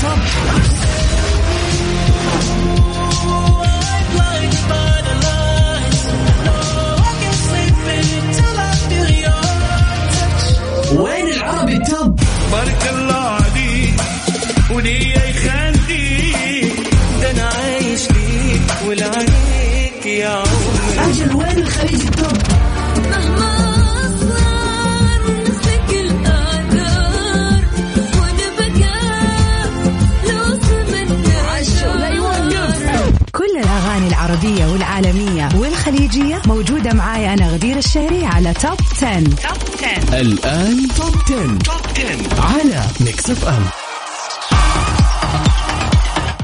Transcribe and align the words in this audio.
توب 0.00 1.29
العربية 34.50 34.72
والعالمية 34.72 35.48
والخليجية 35.54 36.42
موجودة 36.46 36.92
معاي 36.92 37.34
أنا 37.34 37.48
غدير 37.48 37.76
الشهري 37.76 38.24
على 38.24 38.54
Top 38.54 38.76
10. 39.02 39.20
Top 39.20 39.36
10 39.78 40.20
الآن 40.20 40.88
Top 40.96 41.14
10. 41.24 41.58
Top 41.58 41.74
10 41.96 42.42
على 42.42 42.84
Mix 43.00 43.30
FM 43.30 43.62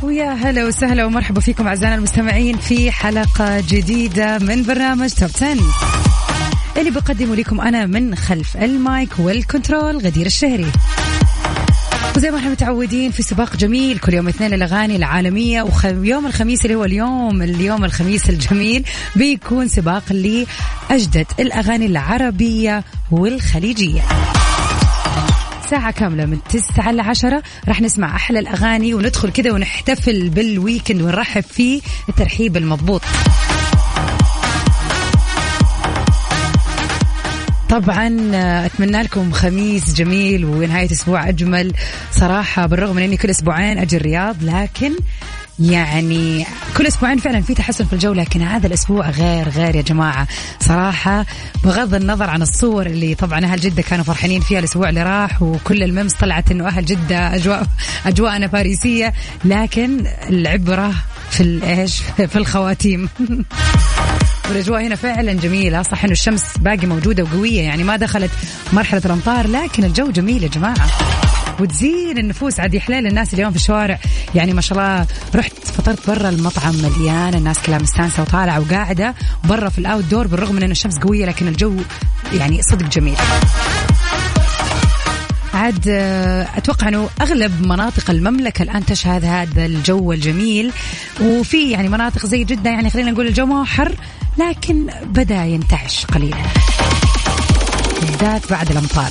ويا 0.03 0.33
هلا 0.33 0.67
وسهلا 0.67 1.05
ومرحبا 1.05 1.41
فيكم 1.41 1.69
أعزائنا 1.69 1.95
المستمعين 1.95 2.57
في 2.57 2.91
حلقة 2.91 3.61
جديدة 3.61 4.39
من 4.39 4.63
برنامج 4.63 5.11
Top 5.11 5.31
10 5.37 5.57
اللي 6.77 6.91
بقدمه 6.91 7.35
لكم 7.35 7.61
أنا 7.61 7.87
من 7.87 8.15
خلف 8.15 8.57
ال 8.57 8.70
mic 8.70 9.11
وال 9.19 9.36
control 9.36 9.97
غدير 9.97 10.27
الشهري. 10.27 10.67
وزي 12.17 12.31
ما 12.31 12.39
إحنا 12.39 12.51
متعودين 12.51 13.11
في 13.11 13.23
سباق 13.23 13.57
جميل 13.57 13.99
كل 13.99 14.15
يوم 14.15 14.29
اثنين 14.29 14.55
الأغاني 14.55 14.97
العالمية 14.97 15.67
ويوم 15.85 16.27
الخميس 16.27 16.65
اللي 16.65 16.75
هو 16.75 16.85
اليوم 16.85 17.43
اليوم 17.43 17.85
الخميس 17.85 18.31
الجميل 18.31 18.85
بيكون 19.17 19.69
سباق 19.69 20.13
لأجدد 20.13 21.27
الأغاني 21.41 21.87
العربية 21.87 22.85
والخليجية. 23.11 24.03
ساعة 25.71 25.91
كاملة 25.91 26.25
من 26.27 26.39
9 26.51 26.93
ل 26.93 27.01
10 27.01 27.43
راح 27.69 27.81
نسمع 27.81 28.17
أحلى 28.17 28.39
الأغاني 28.39 28.95
وندخل 28.95 29.31
كده 29.31 29.53
ونحتفل 29.53 30.29
بالويكند 30.29 31.03
ونرحب 31.03 31.43
فيه 31.43 31.81
الترحيب 32.09 32.57
المضبوط. 32.57 33.03
طبعا 37.81 38.31
أتمنى 38.67 39.03
لكم 39.03 39.33
خميس 39.33 39.95
جميل 39.95 40.45
ونهاية 40.45 40.93
أسبوع 40.93 41.29
أجمل. 41.29 41.73
صراحة 42.13 42.67
بالرغم 42.67 42.97
من 42.97 43.03
إني 43.03 43.17
كل 43.17 43.31
أسبوعين 43.31 43.79
أجي 43.79 43.97
الرياض 43.97 44.37
لكن 44.43 44.93
يعني 45.61 46.47
كل 46.77 46.87
أسبوعين 46.87 47.19
فعلا 47.19 47.41
في 47.41 47.55
تحسن 47.55 47.85
في 47.85 47.93
الجو 47.93 48.13
لكن 48.13 48.43
هذا 48.43 48.67
الأسبوع 48.67 49.11
غير 49.11 49.49
غير 49.49 49.77
يا 49.77 49.83
جماعة. 49.83 50.29
صراحة 50.61 51.27
بغض 51.65 51.95
النظر 51.95 52.31
عن 52.31 52.43
الصور 52.43 52.87
اللي 52.87 53.15
طبعا 53.15 53.45
أهل 53.45 53.61
جدة 53.61 53.83
كانوا 53.83 54.05
فرحانين 54.05 54.41
فيها 54.41 54.59
الأسبوع 54.59 54.89
اللي 54.89 55.03
راح 55.03 55.43
وكل 55.43 55.83
الميمز 55.83 56.15
طلعت 56.15 56.51
إنه 56.51 56.69
أهل 56.69 56.85
جدة 56.85 57.35
أجواء 57.35 57.67
أجواءنا 58.07 58.47
باريسيه 58.47 59.13
لكن 59.45 60.07
العبرة 60.29 60.95
في 61.31 61.41
الإيش؟ 61.41 62.01
في 62.01 62.37
الخواتيم. 62.37 63.09
والأجواء 64.49 64.87
هنا 64.87 64.97
فعلا 64.97 65.33
جميلة. 65.33 65.83
صح 65.83 66.05
إنه 66.05 66.13
الشمس 66.13 66.59
باقي 66.59 66.87
موجودة 66.87 67.23
وقوية 67.23 67.63
يعني 67.63 67.85
ما 67.85 67.97
دخلت 67.97 68.31
مرحلة 68.73 69.03
الأمطار 69.05 69.47
لكن 69.47 69.85
الجو 69.85 70.11
جميل 70.11 70.43
يا 70.43 70.49
جماعة. 70.49 70.87
وتزين 71.61 72.19
النفوس 72.19 72.61
عاد 72.61 72.75
يحلال 72.75 73.07
الناس 73.07 73.35
اليوم 73.35 73.51
في 73.51 73.57
الشوارع. 73.57 73.99
يعني 74.35 74.53
ما 74.53 74.61
شاء 74.61 74.79
الله 74.79 75.07
رحت 75.35 75.53
فطرت 75.65 76.11
برا 76.11 76.29
المطعم 76.29 76.75
مليان. 76.75 77.35
الناس 77.35 77.59
كلها 77.59 77.79
مستانسة 77.79 78.23
وطالعة 78.23 78.61
وقاعدة 78.61 79.15
برا 79.45 79.69
في 79.69 79.79
الاوت 79.79 80.05
دور 80.05 80.27
بالرغم 80.27 80.55
من 80.55 80.63
إنه 80.63 80.73
الشمس 80.73 80.99
قوية 80.99 81.27
لكن 81.27 81.49
الجو 81.49 81.77
يعني 82.33 82.63
صدق 82.63 82.89
جميل. 82.89 83.17
عاد 85.57 85.85
آه، 85.89 86.49
أتوقع 86.57 86.89
إنه 86.89 87.09
أغلب 87.21 87.67
مناطق 87.67 88.11
المملكة 88.11 88.63
الآن 88.63 88.87
تشهد 88.87 89.25
هذا 89.25 89.67
الجو 89.67 90.13
الجميل. 90.13 90.73
وفي 91.21 91.71
يعني 91.71 91.89
مناطق 91.89 92.27
زي 92.27 92.45
جدة 92.45 92.71
يعني 92.71 92.91
خلينا 92.91 93.11
نقول 93.11 93.27
الجو 93.27 93.47
ما 93.47 93.65
حر 93.65 93.93
لكن 94.39 94.87
بدا 95.05 95.45
ينتعش 95.45 96.07
قليلا. 96.07 96.37
بالذات 98.01 98.51
بعد 98.51 98.71
الأمطار. 98.71 99.11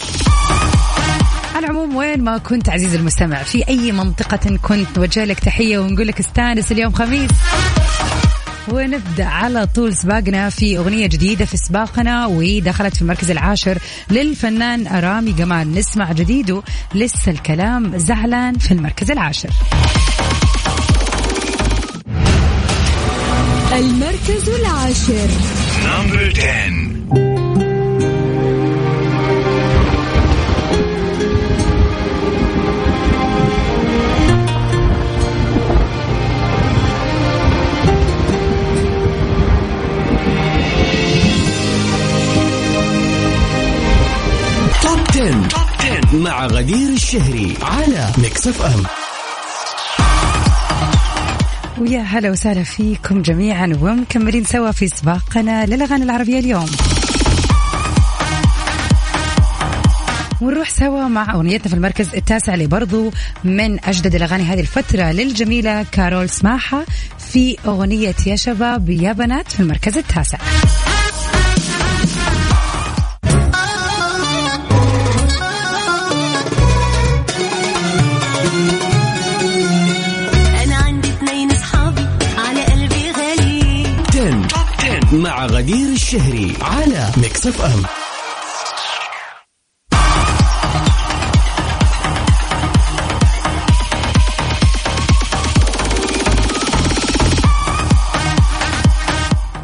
على 1.56 1.66
العموم 1.66 1.96
وين 1.96 2.24
ما 2.24 2.38
كنت 2.38 2.70
عزيزي 2.70 2.98
المستمع 2.98 3.44
في 3.44 3.68
أي 3.68 3.92
منطقة 3.92 4.58
كنت 4.62 5.00
نوجه 5.00 5.26
لك 5.26 5.40
تحية 5.40 5.80
ونقول 5.80 6.08
لك 6.08 6.20
استانس 6.20 6.72
اليوم 6.72 6.94
خميس. 6.94 7.32
ونبدأ 8.68 9.26
على 9.26 9.68
طول 9.76 9.96
سباقنا 9.96 10.50
في 10.50 10.78
أغنية 10.78 11.08
جديدة 11.08 11.46
في 11.46 11.58
سباقنا 11.58 12.26
ودخلت 12.26 12.96
في 12.96 13.02
المركز 13.02 13.32
العاشر 13.32 13.78
للفنان 14.12 14.88
رامي 14.88 15.32
جمال. 15.32 15.72
نسمع 15.72 16.12
جديده 16.12 16.64
لسه 16.96 17.32
الكلام 17.32 17.98
زعلان 17.98 18.58
في 18.58 18.72
المركز 18.72 19.12
العاشر. 19.12 19.50
المركز 23.74 24.50
العاشر. 24.50 25.30
غدير 46.48 46.90
الشهري 46.90 47.54
على 47.62 48.12
Mix 48.18 48.48
FM 48.48 48.84
ويا 51.82 52.02
هلا 52.02 52.32
وسهلا 52.32 52.64
فيكم 52.64 53.22
جميعا 53.22 53.78
ومكملين 53.82 54.44
سوا 54.44 54.72
في 54.72 54.88
سباقنا 54.88 55.66
للأغاني 55.66 56.04
العربية 56.04 56.40
اليوم. 56.40 56.66
ونروح 60.42 60.70
سوا 60.70 61.08
مع 61.08 61.34
أغنيتنا 61.34 61.68
في 61.68 61.74
المركز 61.74 62.16
التاسع 62.16 62.54
اللي 62.54 62.68
برضو 62.68 63.12
من 63.44 63.86
أجدد 63.86 64.16
الأغاني 64.16 64.44
هذه 64.44 64.60
الفترة 64.60 65.12
للجميلة 65.12 65.86
كارول 65.92 66.30
سماحة 66.30 66.86
في 67.32 67.58
أغنية 67.66 68.16
يا 68.28 68.36
شباب 68.36 68.90
يا 68.90 69.14
بنات 69.14 69.52
في 69.52 69.60
المركز 69.60 69.98
التاسع. 69.98 70.38
الشهري 86.16 86.54
على 86.62 87.10
Mix 87.18 87.48
FM 87.48 87.84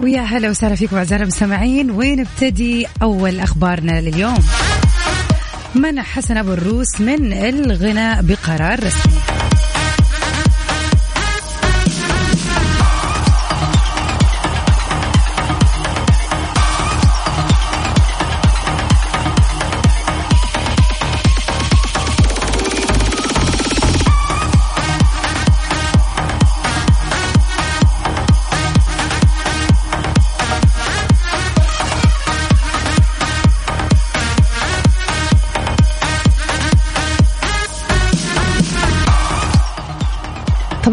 ويا 0.03 0.21
هلا 0.21 0.49
وسهلا 0.49 0.75
فيكم 0.75 0.95
اعزائنا 0.97 1.23
المستمعين. 1.23 1.91
ونبتدي 1.91 2.87
أول 3.01 3.39
أخبارنا 3.39 4.01
لليوم؟ 4.01 4.39
منع 5.75 6.03
حسن 6.03 6.37
أبو 6.37 6.53
الروس 6.53 7.01
من 7.01 7.33
الغناء 7.33 8.21
بقرار 8.21 8.83
رسمي. 8.83 9.30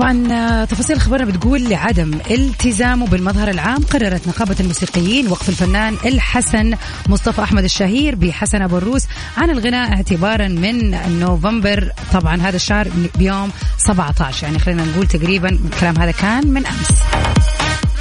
آه، 0.08 0.64
تفاصيل 0.64 1.00
خبرنا 1.00 1.25
بتقول 1.25 1.69
لعدم 1.69 2.19
التزامه 2.31 3.06
بالمظهر 3.06 3.49
العام 3.50 3.82
قررت 3.82 4.28
نقابة 4.28 4.56
الموسيقيين 4.60 5.28
وقف 5.28 5.49
الفنان 5.49 5.96
الحسن 6.05 6.75
مصطفى 7.08 7.43
أحمد 7.43 7.64
الشهير 7.64 8.14
بحسن 8.14 8.62
أبو 8.62 8.78
الروس 8.78 9.02
عن 9.37 9.50
الغناء 9.50 9.93
اعتبارا 9.93 10.49
من 10.49 10.90
نوفمبر 11.20 11.90
طبعا 12.12 12.37
هذا 12.37 12.56
الشهر 12.56 12.88
بيوم 13.19 13.50
17 13.78 14.46
يعني 14.46 14.58
خلينا 14.58 14.84
نقول 14.84 15.06
تقريبا 15.06 15.49
الكلام 15.49 15.99
هذا 15.99 16.11
كان 16.11 16.46
من 16.46 16.66
أمس. 16.66 16.88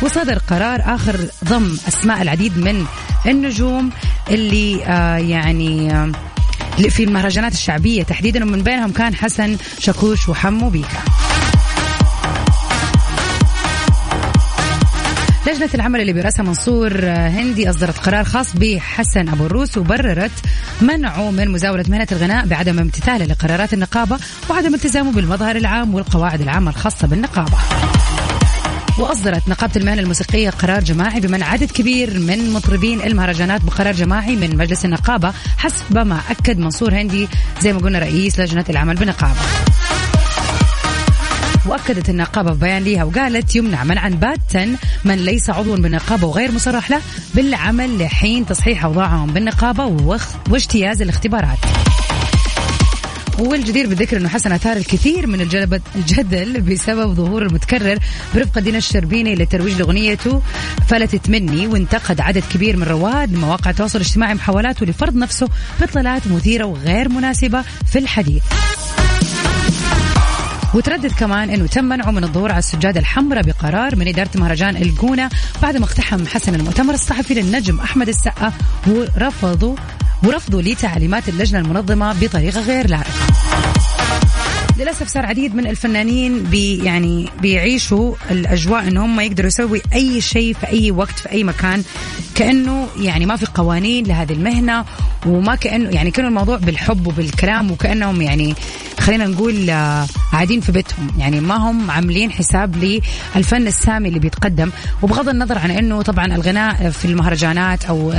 وصدر 0.01 0.37
قرار 0.37 0.81
آخر 0.85 1.19
ضم 1.45 1.77
أسماء 1.87 2.21
العديد 2.21 2.57
من 2.57 2.85
النجوم 3.25 3.89
اللي 4.29 4.85
آه 4.85 5.17
يعني 5.17 5.93
آه 5.93 6.11
في 6.89 7.03
المهرجانات 7.03 7.53
الشعبية 7.53 8.03
تحديدا 8.03 8.43
ومن 8.43 8.63
بينهم 8.63 8.91
كان 8.91 9.15
حسن 9.15 9.57
شاكوش 9.79 10.29
وحمو 10.29 10.69
بيكا. 10.69 11.16
لجنة 15.47 15.69
العمل 15.73 16.01
اللي 16.01 16.13
برأسها 16.13 16.43
منصور 16.43 17.05
هندي 17.09 17.69
أصدرت 17.69 17.97
قرار 17.97 18.23
خاص 18.23 18.55
بحسن 18.55 19.29
أبو 19.29 19.45
الروس 19.45 19.77
وبررت 19.77 20.31
منعه 20.81 21.31
من 21.31 21.49
مزاولة 21.49 21.85
مهنة 21.89 22.07
الغناء 22.11 22.45
بعدم 22.45 22.79
امتثاله 22.79 23.25
لقرارات 23.25 23.73
النقابة 23.73 24.19
وعدم 24.49 24.75
التزامه 24.75 25.11
بالمظهر 25.11 25.55
العام 25.55 25.93
والقواعد 25.93 26.41
العامة 26.41 26.71
الخاصة 26.71 27.07
بالنقابة. 27.07 27.57
وأصدرت 28.99 29.49
نقابة 29.49 29.73
المهنة 29.75 30.01
الموسيقية 30.01 30.49
قرار 30.49 30.83
جماعي 30.83 31.19
بمنع 31.19 31.45
عدد 31.45 31.71
كبير 31.71 32.19
من 32.19 32.53
مطربين 32.53 33.01
المهرجانات 33.01 33.61
بقرار 33.61 33.93
جماعي 33.93 34.35
من 34.35 34.57
مجلس 34.57 34.85
النقابة 34.85 35.33
حسب 35.57 35.97
ما 35.97 36.19
أكد 36.29 36.59
منصور 36.59 36.93
هندي 36.93 37.27
زي 37.61 37.73
ما 37.73 37.79
قلنا 37.79 37.99
رئيس 37.99 38.39
لجنة 38.39 38.65
العمل 38.69 38.95
بالنقابة. 38.95 39.39
وأكدت 41.67 42.09
النقابه 42.09 42.53
في 42.53 42.59
بيان 42.59 42.83
ليها 42.83 43.03
وقالت 43.03 43.55
يمنع 43.55 43.83
منعا 43.83 44.09
باتا 44.09 44.75
من 45.05 45.15
ليس 45.15 45.49
عضوا 45.49 45.77
بالنقابة 45.77 46.27
وغير 46.27 46.51
مصرح 46.51 46.91
له 46.91 47.01
بالعمل 47.35 47.99
لحين 47.99 48.45
تصحيح 48.45 48.85
أوضاعهم 48.85 49.33
بالنقابة 49.33 49.85
واجتياز 50.49 51.01
الاختبارات. 51.01 51.57
والجدير 53.39 53.87
بالذكر 53.87 54.17
أنه 54.17 54.29
حسن 54.29 54.51
أثار 54.51 54.77
الكثير 54.77 55.27
من 55.27 55.41
الجدل 55.95 56.61
بسبب 56.61 57.13
ظهور 57.13 57.41
المتكرر 57.41 57.99
برفقه 58.35 58.61
دينا 58.61 58.77
الشربيني 58.77 59.35
لترويج 59.35 59.73
لأغنيته 59.73 60.41
فلتت 60.87 61.29
مني 61.29 61.67
وانتقد 61.67 62.21
عدد 62.21 62.43
كبير 62.53 62.77
من 62.77 62.83
رواد 62.83 63.33
مواقع 63.33 63.71
التواصل 63.71 63.99
الاجتماعي 63.99 64.33
محاولاته 64.33 64.85
لفرض 64.85 65.15
نفسه 65.15 65.49
بإطلالات 65.79 66.27
مثيرة 66.27 66.65
وغير 66.65 67.09
مناسبة 67.09 67.63
في 67.91 67.99
الحديث. 67.99 68.43
وتردد 70.73 71.11
كمان 71.11 71.49
إنه 71.49 71.67
تم 71.67 71.85
منعه 71.85 72.11
من 72.11 72.23
الظهور 72.23 72.51
على 72.51 72.59
السجاده 72.59 72.99
الحمراء 72.99 73.43
بقرار 73.43 73.95
من 73.95 74.07
إدارة 74.07 74.29
مهرجان 74.35 74.75
الجونة 74.75 75.29
بعد 75.61 75.77
ما 75.77 75.85
اقتحم 75.85 76.27
حسن 76.27 76.55
المؤتمر 76.55 76.93
الصحفي 76.93 77.33
للنجم 77.33 77.79
أحمد 77.79 78.07
السقا 78.07 78.53
ورفضوا 78.87 79.75
ورفضوا 80.23 80.61
لتعليمات 80.61 81.29
اللجنة 81.29 81.59
المنظمة 81.59 82.15
بطريقة 82.21 82.61
غير 82.61 82.89
لائقة. 82.89 83.11
للأسف 84.77 85.07
صار 85.07 85.25
عديد 85.25 85.55
من 85.55 85.67
الفنانين 85.67 86.43
بي 86.43 86.83
يعني 86.83 87.29
بيعيشوا 87.41 88.15
الأجواء 88.31 88.87
ان 88.87 88.97
هم 88.97 89.19
يقدروا 89.19 89.47
يسوي 89.47 89.81
أي 89.93 90.21
شيء 90.21 90.53
في 90.53 90.67
أي 90.67 90.91
وقت 90.91 91.19
في 91.19 91.31
أي 91.31 91.43
مكان 91.43 91.83
كأنه 92.35 92.87
يعني 92.99 93.25
ما 93.25 93.35
في 93.35 93.45
قوانين 93.45 94.05
لهذه 94.05 94.33
المهنة 94.33 94.85
وما 95.25 95.55
كانه 95.55 95.89
يعني 95.89 96.11
كانوا 96.11 96.29
الموضوع 96.29 96.57
بالحب 96.57 97.07
وبالكلام 97.07 97.71
وكأنهم 97.71 98.21
يعني 98.21 98.55
خلينا 98.99 99.27
نقول 99.27 99.69
آه، 99.69 100.07
قاعدين 100.31 100.61
في 100.61 100.71
بيتهم. 100.71 101.07
يعني 101.17 101.39
ما 101.39 101.55
هم 101.55 101.91
عاملين 101.91 102.31
حساب 102.31 102.75
للفن 103.35 103.67
السامي 103.67 104.07
اللي 104.07 104.19
بيتقدم. 104.19 104.71
وبغض 105.01 105.29
النظر 105.29 105.57
عن 105.57 105.71
إنه 105.71 106.01
طبعا 106.01 106.25
الغناء 106.25 106.89
في 106.89 107.05
المهرجانات 107.05 107.85
أو 107.85 108.11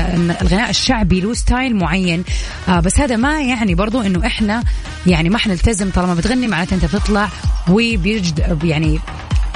الغناء 0.42 0.70
الشعبي 0.70 1.20
له 1.20 1.34
ستايل 1.34 1.76
معين 1.76 2.24
آه، 2.68 2.80
بس 2.80 3.00
هذا 3.00 3.16
ما 3.16 3.40
يعني 3.40 3.74
برضو 3.74 4.00
إنه 4.00 4.26
إحنا 4.26 4.64
يعني 5.06 5.28
ما 5.28 5.38
حنلتزم 5.38 5.90
طالما 5.90 6.14
بتغني. 6.14 6.46
معناته 6.46 6.74
أنت 6.74 6.84
بتطلع 6.84 7.28
وبيجد 7.68 8.58
يعني 8.64 8.98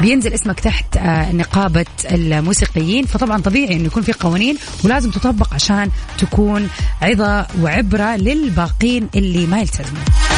بينزل 0.01 0.33
اسمك 0.33 0.61
تحت 0.61 0.97
آه، 0.97 1.33
نقابة 1.33 1.87
الموسيقيين. 2.11 3.07
فطبعا 3.07 3.41
طبيعي 3.41 3.77
إنه 3.77 3.85
يكون 3.85 4.03
في 4.03 4.13
قوانين 4.13 4.57
ولازم 4.85 5.11
تطبق 5.11 5.55
عشان 5.55 5.91
تكون 6.19 6.69
عظة 7.03 7.47
وعبرة 7.61 8.17
للباقين 8.17 9.09
اللي 9.15 9.47
ما 9.47 9.61
يلتزموا. 9.61 10.32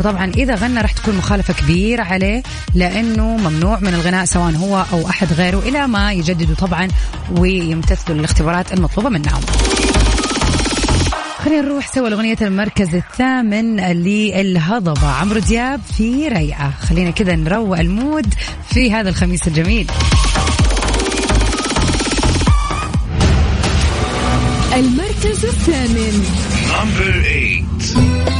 وطبعا 0.00 0.32
إذا 0.36 0.54
غنى 0.54 0.80
راح 0.80 0.92
تكون 0.92 1.14
مخالفة 1.16 1.54
كبيرة 1.54 2.02
عليه 2.02 2.42
لأنه 2.74 3.36
ممنوع 3.36 3.78
من 3.80 3.94
الغناء 3.94 4.24
سواء 4.24 4.52
هو 4.52 4.84
أو 4.92 5.08
أحد 5.08 5.32
غيره 5.32 5.58
إلى 5.58 5.86
ما 5.86 6.12
يجددوا 6.12 6.54
طبعا 6.54 6.88
ويمتثلوا 7.38 8.18
الاختبارات 8.18 8.72
المطلوبة 8.72 9.10
منهم. 9.10 9.40
خلينا 11.38 11.62
نروح 11.62 11.94
سوا 11.94 12.08
لأغنية 12.08 12.36
المركز 12.42 12.94
الثامن 12.94 13.80
للهضبة 13.80 15.08
عمرو 15.08 15.38
دياب 15.40 15.80
في 15.96 16.28
ريعة 16.28 16.70
خلينا 16.70 17.10
كذا 17.10 17.36
نروق 17.36 17.78
المود 17.78 18.34
في 18.70 18.92
هذا 18.92 19.08
الخميس 19.08 19.48
الجميل 19.48 19.86
المركز 24.72 25.44
الثامن 25.44 26.24
Number 26.70 27.12
eight. 27.26 28.39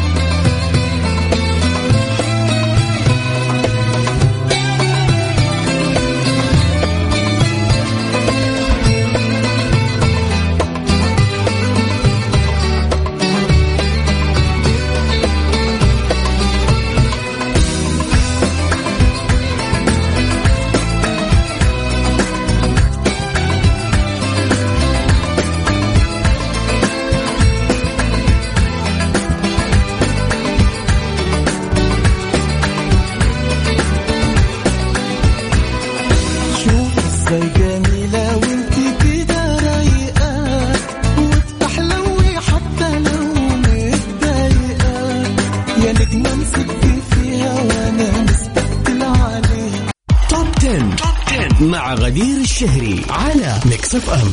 Mix 53.95 54.09
FM 54.09 54.31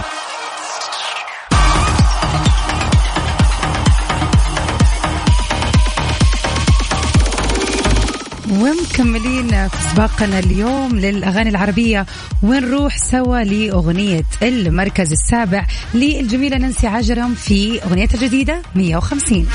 ومكملين 8.52 9.68
في 9.68 9.78
سباقنا 9.92 10.40
اليوم 10.40 11.00
للأغاني 11.00 11.50
العربية؟ 11.50 12.06
ونروح 12.44 12.98
سوا 12.98 13.44
لأغنية 13.44 14.24
المركز 14.44 15.12
السابع 15.12 15.66
للجميلة 15.94 16.58
نانسي 16.58 16.88
عجرم 16.88 17.36
في 17.36 17.84
أغنيتها 17.84 18.16
الجديدة 18.16 18.62
150 18.76 19.48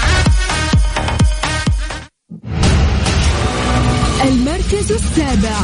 المركز 4.24 4.92
السابع. 4.92 5.58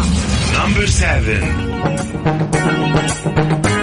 نمبر 0.55 0.87
7 0.87 3.78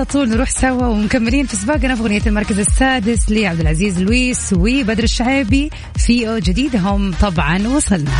وعلى 0.00 0.12
طول 0.12 0.28
نروح 0.28 0.50
سوا 0.50 0.86
ومكملين 0.86 1.46
في 1.46 1.56
سباقنا 1.56 1.94
في 1.94 2.02
أغنية 2.02 2.22
المركز 2.26 2.58
السادس 2.58 3.30
لعبد 3.30 3.60
العزيز 3.60 3.98
لويس 3.98 4.52
وبدر 4.52 5.02
الشعيبي. 5.02 5.70
في 5.96 6.28
أو 6.28 6.38
جديدهم 6.38 7.12
طبعا 7.20 7.68
وصلنا. 7.68 8.10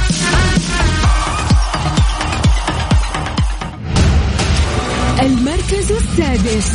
المركز 5.22 5.92
السادس. 5.92 6.72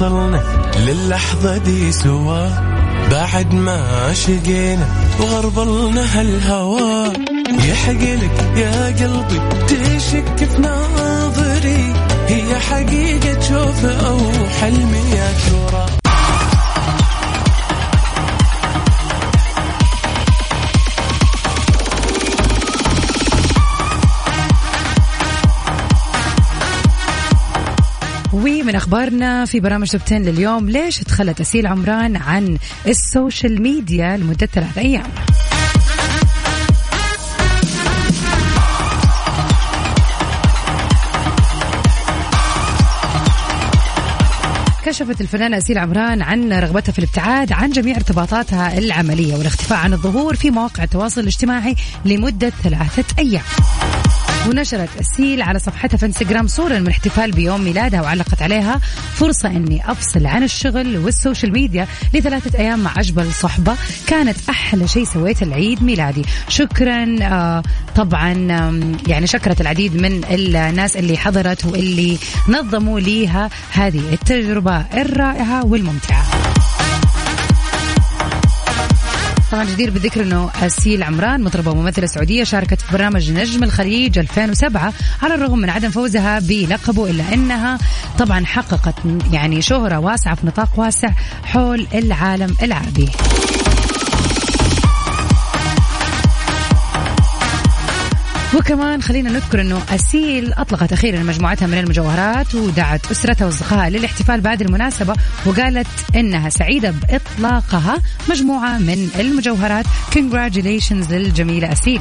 وصلنا 0.00 0.42
للحظة 0.76 1.56
دي 1.56 1.92
سوا. 1.92 2.48
بعد 3.10 3.54
ما 3.54 4.12
شقينا 4.14 4.88
وغربلنا 5.20 6.20
هالهوى 6.20 7.12
يحقلك 7.68 8.52
يا 8.56 8.86
قلبي 8.86 9.40
تشك 9.68 10.48
في 10.48 10.60
ناظري. 10.60 11.94
هي 12.28 12.58
حقيقة 12.58 13.40
شوف 13.40 13.84
أو 13.84 14.18
حلمي 14.60 15.02
يا 15.16 15.32
ترى 15.32 15.99
ومن 28.80 28.86
أخبارنا 28.86 29.44
في 29.44 29.60
برامج 29.60 29.88
Top 29.88 30.00
10 30.06 30.18
لليوم. 30.18 30.70
ليش 30.70 30.98
تخلت 30.98 31.40
اسيل 31.40 31.66
عمران 31.66 32.16
عن 32.16 32.58
ال 32.86 32.97
social 32.97 33.62
media 33.62 34.16
لمدة 34.16 34.46
ثلاث 34.46 34.78
أيام؟ 34.78 35.02
كشفت 44.84 45.20
الفنانة 45.20 45.58
أسيل 45.58 45.78
عمران 45.78 46.22
عن 46.22 46.52
رغبتها 46.52 46.92
في 46.92 46.98
الابتعاد 46.98 47.52
عن 47.52 47.70
جميع 47.70 47.96
ارتباطاتها 47.96 48.78
العملية 48.78 49.34
والاختفاء 49.34 49.78
عن 49.78 49.92
الظهور 49.92 50.36
في 50.36 50.50
مواقع 50.50 50.84
التواصل 50.84 51.20
الاجتماعي 51.20 51.76
لمدة 52.04 52.50
ثلاثة 52.50 53.04
أيام. 53.18 53.44
ونشرت 54.48 54.88
أسيل 55.00 55.42
على 55.42 55.58
صفحتها 55.58 55.96
في 55.98 56.06
انستغرام 56.06 56.46
صورة 56.46 56.78
من 56.78 56.88
احتفال 56.88 57.30
بيوم 57.30 57.60
ميلادها 57.60 58.02
وعلقت 58.02 58.42
عليها 58.42 58.80
فرصة 59.14 59.48
أني 59.48 59.90
أفصل 59.90 60.26
عن 60.26 60.42
الشغل 60.42 60.98
وال 60.98 61.12
social 61.12 61.52
media 61.52 61.86
لثلاثة 62.14 62.58
أيام 62.58 62.78
مع 62.80 62.94
أجمل 62.98 63.32
صحبة. 63.32 63.76
كانت 64.06 64.36
أحلى 64.50 64.88
شيء 64.88 65.04
سويته 65.04 65.44
لعيد 65.44 65.82
ميلادي. 65.82 66.22
شكرا 66.48 67.16
آه 67.22 67.62
طبعا 67.96 68.32
يعني 69.06 69.26
شكرت 69.26 69.60
العديد 69.60 69.94
من 69.96 70.24
الناس 70.30 70.96
اللي 70.96 71.16
حضرت 71.16 71.64
واللي 71.64 72.18
نظموا 72.48 73.00
ليها 73.00 73.50
هذه 73.72 74.02
التجربة 74.12 74.80
الرائعة 74.80 75.64
والممتعة. 75.66 76.24
طبعا 79.50 79.64
جدير 79.64 79.90
بالذكر 79.90 80.22
إنه 80.22 80.50
أسيل 80.62 81.02
عمران 81.02 81.42
مطربة 81.42 81.70
وممثلة 81.70 82.06
سعودية 82.06 82.44
شاركت 82.44 82.80
في 82.80 82.92
برنامج 82.92 83.30
نجم 83.30 83.64
الخليج 83.64 84.18
2007 84.18 84.92
على 85.22 85.34
الرغم 85.34 85.58
من 85.58 85.70
عدم 85.70 85.90
فوزها 85.90 86.38
بلقبه 86.38 87.10
إلا 87.10 87.34
إنها 87.34 87.78
طبعا 88.18 88.46
حققت 88.46 88.94
يعني 89.32 89.62
شهرة 89.62 89.98
واسعة 89.98 90.34
في 90.34 90.46
نطاق 90.46 90.68
واسع 90.76 91.10
حول 91.44 91.86
العالم 91.94 92.56
العربي. 92.62 93.08
وكمان 98.54 99.02
خلينا 99.02 99.30
نذكر 99.30 99.60
إنه 99.60 99.82
أسيل 99.90 100.52
أطلقت 100.52 100.92
أخيرا 100.92 101.22
مجموعتها 101.22 101.66
من 101.66 101.78
المجوهرات 101.78 102.54
ودعت 102.54 103.10
أسرتها 103.10 103.46
وأصدقائها 103.46 103.90
للاحتفال 103.90 104.40
بهذه 104.40 104.62
المناسبة 104.62 105.14
وقالت 105.46 105.86
إنها 106.16 106.48
سعيدة 106.48 106.90
بإطلاقها 106.90 107.98
مجموعة 108.28 108.78
من 108.78 109.10
المجوهرات. 109.18 109.84
كونجراتيليشنز 110.12 111.12
للجميلة 111.12 111.72
أسيل. 111.72 112.00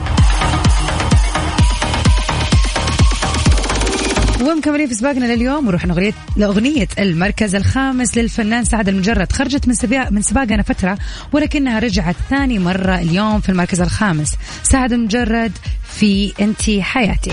ومكملين 4.41 4.87
في 4.87 4.93
سباقنا 4.93 5.25
لليوم 5.25 5.67
ونروح 5.67 5.83
لأغنية 5.83 6.13
لأغنية 6.35 6.87
المركز 6.99 7.55
الخامس 7.55 8.17
للفنان 8.17 8.63
سعد 8.63 8.89
المجرد. 8.89 9.31
خرجت 9.31 9.67
من 9.67 9.73
سباق 9.73 10.11
من 10.11 10.21
سباقنا 10.21 10.63
فترة 10.63 10.97
ولكنها 11.33 11.79
رجعت 11.79 12.15
ثاني 12.29 12.59
مرة 12.59 12.95
اليوم 12.95 13.41
في 13.41 13.49
المركز 13.49 13.81
الخامس. 13.81 14.33
سعد 14.63 14.93
المجرد 14.93 15.51
في 15.99 16.33
انتي 16.41 16.83
حياتي 16.83 17.31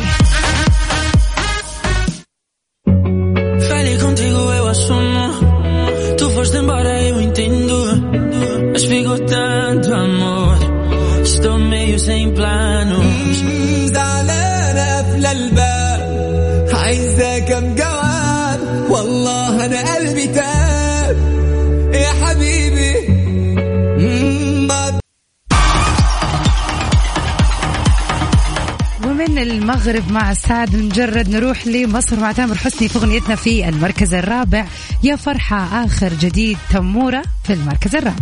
المغرب 29.56 30.12
مع 30.12 30.34
سعد 30.34 30.74
المجرد 30.74 31.28
نروح 31.28 31.66
لمصر 31.66 32.20
مع 32.20 32.32
تامر 32.32 32.54
حسني 32.54 32.88
في 32.88 32.98
أغنيتنا 32.98 33.34
في 33.34 33.68
المركز 33.68 34.14
الرابع. 34.14 34.66
يا 35.02 35.16
فرحة 35.16 35.84
آخر 35.84 36.08
جديد 36.08 36.58
تمورة 36.70 37.22
في 37.44 37.52
المركز 37.52 37.96
الرابع. 37.96 38.20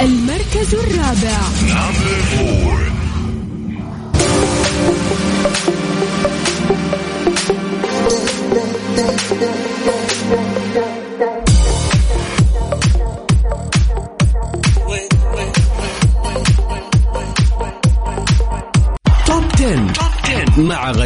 المركز 0.00 0.74
الرابع. 0.74 1.38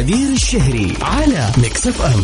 غدير 0.03 0.29
الشهري 0.33 0.93
على 1.01 1.51
Mix 1.57 1.87
FM 1.87 2.23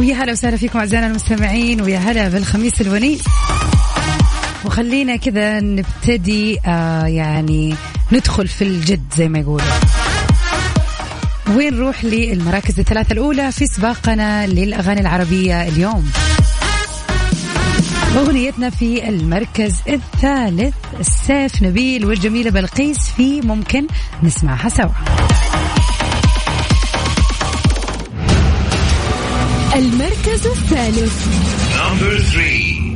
ويا 0.00 0.14
هلا 0.14 0.32
وسهلا 0.32 0.56
فيكم 0.56 0.78
أعزائنا 0.78 1.06
المستمعين 1.06 1.80
ويا 1.80 1.98
هلا 1.98 2.28
بالخميس 2.28 2.80
الونيس 2.80 3.22
وخلينا 4.64 5.16
كذا 5.16 5.60
نبتدي 5.60 6.58
آه 6.66 7.06
يعني 7.06 7.74
ندخل 8.12 8.48
في 8.48 8.64
الجد 8.64 9.12
زي 9.16 9.28
ما 9.28 9.38
يقولوا. 9.38 9.66
وين 11.56 11.74
نروح 11.74 12.04
للمراكز 12.04 12.78
الثلاثة 12.78 13.12
الأولى؟ 13.12 13.52
في 13.52 13.66
سباقنا 13.66 14.46
للأغاني 14.46 15.00
العربية 15.00 15.68
اليوم. 15.68 16.10
أغنيتنا 18.16 18.70
في 18.70 19.08
المركز 19.08 19.74
الثالث. 19.88 20.74
السيف 21.00 21.62
نبيل 21.62 22.04
والجميلة 22.04 22.50
بلقيس 22.50 22.98
في 23.16 23.40
ممكن 23.40 23.86
نسمعها 24.22 24.68
سوا. 24.68 24.90
المركز 29.76 30.46
الثالث. 30.46 31.26
Number 31.76 32.20
three. 32.32 32.92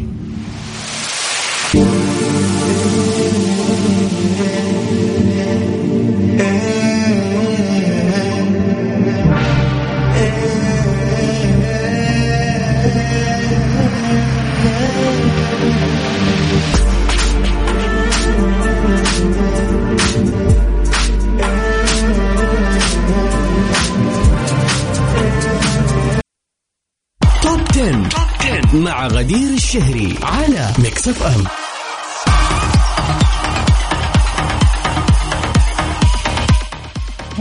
أف 31.09 31.23
أم. 31.23 31.45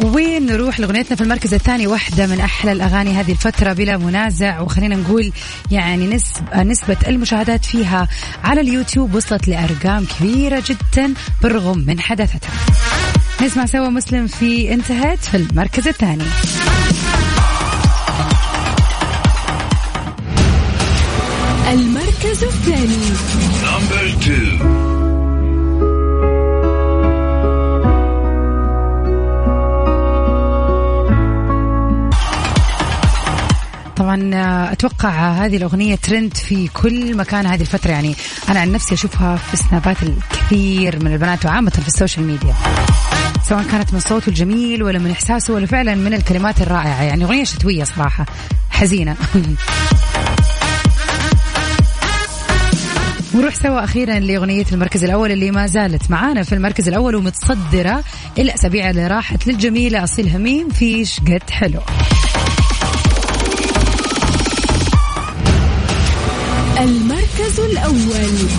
وين 0.03 0.45
نروح 0.45 0.79
لغنيتنا 0.79 1.15
في 1.15 1.21
المركز 1.21 1.53
الثاني؟ 1.53 1.87
واحدة 1.87 2.27
من 2.27 2.39
أحلى 2.39 2.71
الأغاني 2.71 3.11
هذه 3.11 3.31
الفترة 3.31 3.73
بلا 3.73 3.97
منازع 3.97 4.59
وخلينا 4.59 4.95
نقول 4.95 5.31
يعني 5.71 6.07
نسبة, 6.07 6.63
نسبة 6.63 6.97
المشاهدات 7.07 7.65
فيها 7.65 8.07
على 8.43 8.61
اليوتيوب 8.61 9.15
وصلت 9.15 9.47
لأرقام 9.47 10.05
كبيرة 10.05 10.63
جدا 10.67 11.13
بالرغم 11.41 11.77
من 11.77 11.99
حداثتها. 11.99 12.51
نسمع 13.41 13.65
سوا 13.65 13.89
مسلم 13.89 14.27
في 14.27 14.73
انتهت 14.73 15.25
في 15.25 15.37
المركز 15.37 15.87
الثاني. 15.87 16.23
المركز 22.35 22.43
الثاني. 22.43 22.97
Number 23.63 24.05
two. 24.25 24.65
طبعا 33.95 34.31
آه، 34.33 34.71
أتوقع 34.71 35.09
هذه 35.09 35.57
الأغنية 35.57 35.95
ترند 35.95 36.37
في 36.37 36.67
كل 36.67 37.17
مكان 37.17 37.45
هذه 37.45 37.61
الفترة. 37.61 37.91
يعني 37.91 38.15
أنا 38.49 38.59
عن 38.59 38.71
نفسي 38.71 38.95
أشوفها 38.95 39.35
في 39.35 39.57
سنابات 39.57 39.97
الكثير 40.03 41.03
من 41.03 41.13
البنات 41.13 41.45
وعامة 41.45 41.69
في 41.69 41.87
ال 41.87 41.93
social 41.93 42.27
media. 42.27 42.53
سواء 43.43 43.63
كانت 43.63 43.93
من 43.93 43.99
صوته 43.99 44.29
الجميل 44.29 44.83
ولا 44.83 44.99
من 44.99 45.11
إحساسه 45.11 45.53
ولا 45.53 45.65
فعلا 45.65 45.95
من 45.95 46.13
الكلمات 46.13 46.61
الرائعة. 46.61 47.03
يعني 47.03 47.23
أغنية 47.23 47.43
شتوية 47.43 47.83
صراحة. 47.83 48.25
حزينة. 48.69 49.15
ونروح 53.35 53.55
سوا 53.55 53.83
أخيرا 53.83 54.19
لأغنية 54.19 54.65
المركز 54.71 55.03
الأول 55.03 55.31
اللي 55.31 55.51
ما 55.51 55.67
زالت 55.67 56.11
معانا 56.11 56.43
في 56.43 56.55
المركز 56.55 56.87
الأول 56.87 57.15
ومتصدرة 57.15 58.03
الأسابيع 58.39 58.89
اللي 58.89 59.07
راحت 59.07 59.47
للجميلة 59.47 60.03
أصيل 60.03 60.29
هميم 60.29 60.69
في 60.69 61.05
شقد 61.05 61.49
حلو. 61.49 61.79
المركز 66.79 67.59
الأول. 67.59 68.49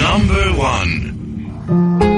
نمبر 0.00 0.48
1 0.58 2.11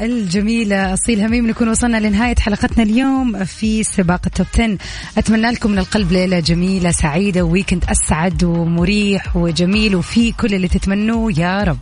الجميلة 0.00 0.94
أصيل 0.94 1.20
هميم 1.20 1.46
نكون 1.46 1.68
وصلنا 1.68 1.96
لنهاية 1.96 2.34
حلقتنا 2.38 2.82
اليوم 2.82 3.44
في 3.44 3.82
سباق 3.82 4.20
ال 4.26 4.31
Top 4.31 4.46
10 4.54 4.78
أتمنى 5.18 5.50
لكم 5.50 5.70
من 5.70 5.78
القلب 5.78 6.12
ليلة 6.12 6.40
جميلة 6.40 6.90
سعيدة 6.90 7.42
و 7.42 7.47
weekend 7.47 7.84
أسعد 7.88 8.44
ومريح 8.44 9.36
وجميل 9.36 9.96
وفيه 9.96 10.32
كل 10.32 10.54
اللي 10.54 10.68
تتمنوه. 10.68 11.32
يا 11.38 11.62
رب. 11.62 11.78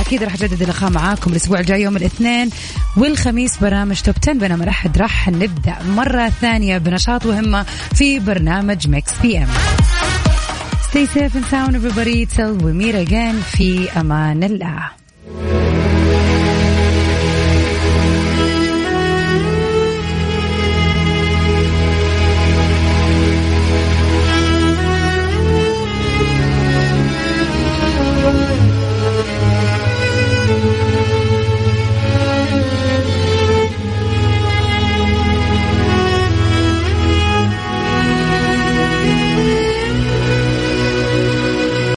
أكيد 0.00 0.22
راح 0.22 0.34
أجدد 0.34 0.62
اللقاء 0.62 0.90
معاكم 0.90 1.30
الأسبوع 1.30 1.60
الجاي 1.60 1.82
يوم 1.82 1.96
الاثنين 1.96 2.50
والخميس 2.96 3.58
برنامج 3.58 4.00
Top 4.00 4.14
10 4.22 4.32
بينما 4.32 4.64
راح 4.64 4.86
راح 4.96 5.28
نبدأ 5.28 5.76
مرة 5.88 6.28
ثانية 6.28 6.78
بنشاط 6.78 7.26
وهمة 7.26 7.66
في 7.94 8.18
برنامج 8.18 8.88
Mix 8.88 9.12
PM. 9.22 9.48
Stay 10.90 11.04
safe 11.04 11.34
and 11.34 11.44
sound 11.44 11.76
everybody. 11.76 12.24
Till 12.24 12.54
we 12.64 12.72
meet 12.72 12.94
again. 12.94 13.34
في 13.56 13.90
أمان 14.00 14.44
الله. 14.44 15.07